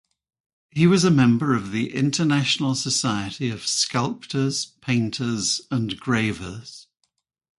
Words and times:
He 0.71 0.87
was 0.87 1.03
a 1.03 1.11
member 1.11 1.53
of 1.53 1.69
the 1.69 1.93
International 1.93 2.73
Society 2.73 3.51
of 3.51 3.67
Sculptors, 3.67 4.65
Painters 4.81 5.61
and 5.69 5.99
Gravers. 5.99 6.87